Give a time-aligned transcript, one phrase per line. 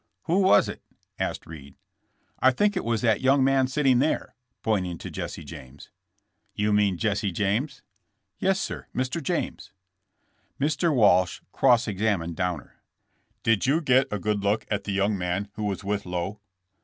[0.23, 0.81] "Who was it?"
[1.19, 1.75] asked Reed.
[2.39, 5.91] "I think it was that young man sitting there," pointing to Jesse James.
[6.55, 7.31] "You mean Mr.
[7.31, 7.83] James?"
[8.39, 9.21] "Yes, sir; Mr.
[9.21, 9.73] James."
[10.59, 10.91] Mr.
[10.91, 12.77] Walsh cross examined Downer:
[13.43, 16.39] "Did you get a good look at the young man who was with Lowe?"